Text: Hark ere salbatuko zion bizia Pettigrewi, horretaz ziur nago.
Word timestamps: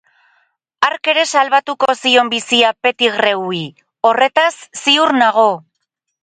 Hark 0.85 1.09
ere 1.11 1.25
salbatuko 1.33 1.89
zion 2.03 2.31
bizia 2.31 2.71
Pettigrewi, 2.87 3.61
horretaz 4.11 4.49
ziur 4.83 5.15
nago. 5.21 5.47